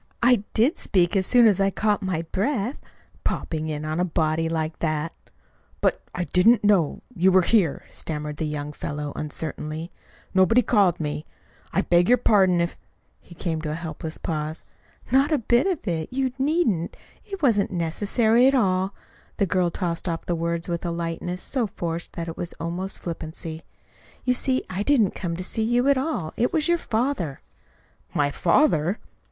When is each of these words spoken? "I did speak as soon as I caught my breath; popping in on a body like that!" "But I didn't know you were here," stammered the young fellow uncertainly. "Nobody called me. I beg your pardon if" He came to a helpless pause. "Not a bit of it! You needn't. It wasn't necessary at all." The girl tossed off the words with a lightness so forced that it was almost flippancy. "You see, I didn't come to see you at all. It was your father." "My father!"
"I 0.23 0.37
did 0.55 0.79
speak 0.79 1.15
as 1.15 1.27
soon 1.27 1.45
as 1.45 1.59
I 1.59 1.69
caught 1.69 2.01
my 2.01 2.23
breath; 2.31 2.79
popping 3.23 3.67
in 3.67 3.85
on 3.85 3.99
a 3.99 4.03
body 4.03 4.49
like 4.49 4.79
that!" 4.79 5.13
"But 5.79 6.01
I 6.15 6.23
didn't 6.23 6.63
know 6.63 7.03
you 7.13 7.31
were 7.31 7.43
here," 7.43 7.83
stammered 7.91 8.37
the 8.37 8.47
young 8.47 8.73
fellow 8.73 9.13
uncertainly. 9.15 9.91
"Nobody 10.33 10.63
called 10.63 10.99
me. 10.99 11.27
I 11.71 11.81
beg 11.81 12.09
your 12.09 12.17
pardon 12.17 12.59
if" 12.61 12.79
He 13.19 13.35
came 13.35 13.61
to 13.61 13.69
a 13.69 13.75
helpless 13.75 14.17
pause. 14.17 14.63
"Not 15.11 15.31
a 15.31 15.37
bit 15.37 15.67
of 15.67 15.87
it! 15.87 16.11
You 16.11 16.31
needn't. 16.39 16.97
It 17.23 17.43
wasn't 17.43 17.69
necessary 17.69 18.47
at 18.47 18.55
all." 18.55 18.95
The 19.37 19.45
girl 19.45 19.69
tossed 19.69 20.09
off 20.09 20.25
the 20.25 20.33
words 20.33 20.67
with 20.67 20.83
a 20.83 20.89
lightness 20.89 21.43
so 21.43 21.67
forced 21.67 22.13
that 22.13 22.27
it 22.27 22.35
was 22.37 22.53
almost 22.53 23.03
flippancy. 23.03 23.61
"You 24.25 24.33
see, 24.33 24.63
I 24.67 24.81
didn't 24.81 25.13
come 25.13 25.37
to 25.37 25.43
see 25.43 25.61
you 25.61 25.87
at 25.89 25.97
all. 25.99 26.33
It 26.37 26.51
was 26.51 26.67
your 26.67 26.79
father." 26.79 27.41
"My 28.15 28.31
father!" 28.31 28.97